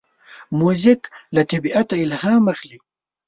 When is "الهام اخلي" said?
2.03-2.77